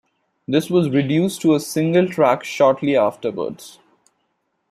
This 0.47 0.67
was 0.67 0.89
reduced 0.89 1.41
to 1.41 1.53
a 1.53 1.59
single 1.59 2.07
track 2.07 2.43
shortly 2.43 2.97
afterwards. 2.97 3.77